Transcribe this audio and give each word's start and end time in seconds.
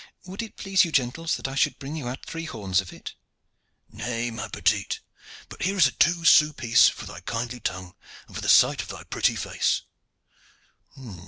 "Would 0.25 0.41
it 0.41 0.57
please 0.57 0.83
you, 0.83 0.91
gentles, 0.91 1.35
that 1.37 1.47
I 1.47 1.53
should 1.53 1.77
bring 1.77 1.95
you 1.95 2.07
out 2.09 2.25
three 2.25 2.45
horns 2.45 2.81
of 2.81 2.91
it?" 2.91 3.13
"Nay, 3.87 4.31
ma 4.31 4.47
petite, 4.47 4.99
but 5.47 5.61
here 5.61 5.77
is 5.77 5.85
a 5.85 5.91
two 5.91 6.25
sous 6.25 6.53
piece 6.53 6.89
for 6.89 7.05
thy 7.05 7.19
kindly 7.21 7.59
tongue 7.59 7.93
and 8.25 8.35
for 8.35 8.41
the 8.41 8.49
sight 8.49 8.81
of 8.81 8.87
thy 8.87 9.03
pretty 9.03 9.35
face. 9.35 9.83